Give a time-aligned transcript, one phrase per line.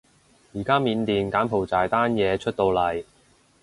[0.55, 3.03] 而家緬甸柬埔寨單嘢出到嚟